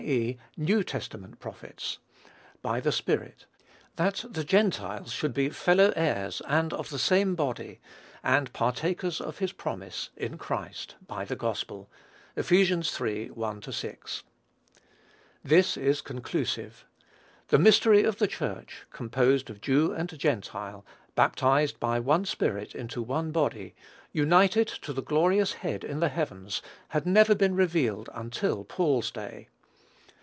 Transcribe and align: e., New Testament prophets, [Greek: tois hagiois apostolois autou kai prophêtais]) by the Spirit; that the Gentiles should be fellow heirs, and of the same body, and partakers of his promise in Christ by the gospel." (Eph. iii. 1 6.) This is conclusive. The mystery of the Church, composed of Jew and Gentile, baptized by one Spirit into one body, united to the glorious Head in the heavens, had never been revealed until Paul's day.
e., 0.03 0.35
New 0.57 0.83
Testament 0.83 1.39
prophets, 1.39 1.99
[Greek: 2.01 2.01
tois 2.01 2.15
hagiois 2.15 2.25
apostolois 2.25 2.25
autou 2.25 2.33
kai 2.33 2.57
prophêtais]) 2.57 2.63
by 2.63 2.79
the 2.81 2.91
Spirit; 2.91 3.45
that 3.97 4.25
the 4.33 4.43
Gentiles 4.43 5.11
should 5.13 5.33
be 5.35 5.49
fellow 5.49 5.93
heirs, 5.95 6.41
and 6.47 6.73
of 6.73 6.89
the 6.89 6.97
same 6.97 7.35
body, 7.35 7.79
and 8.23 8.51
partakers 8.51 9.21
of 9.21 9.37
his 9.37 9.51
promise 9.51 10.09
in 10.17 10.39
Christ 10.39 10.95
by 11.05 11.23
the 11.23 11.35
gospel." 11.35 11.87
(Eph. 12.35 12.51
iii. 12.51 13.29
1 13.29 13.61
6.) 13.61 14.23
This 15.43 15.77
is 15.77 16.01
conclusive. 16.01 16.83
The 17.49 17.59
mystery 17.59 18.03
of 18.03 18.17
the 18.17 18.27
Church, 18.27 18.85
composed 18.89 19.51
of 19.51 19.61
Jew 19.61 19.93
and 19.93 20.17
Gentile, 20.17 20.83
baptized 21.13 21.79
by 21.79 21.99
one 21.99 22.25
Spirit 22.25 22.73
into 22.73 23.03
one 23.03 23.31
body, 23.31 23.75
united 24.11 24.67
to 24.67 24.93
the 24.93 25.03
glorious 25.03 25.53
Head 25.53 25.83
in 25.83 25.99
the 25.99 26.09
heavens, 26.09 26.63
had 26.87 27.05
never 27.05 27.35
been 27.35 27.53
revealed 27.55 28.09
until 28.15 28.63
Paul's 28.63 29.11
day. 29.11 29.49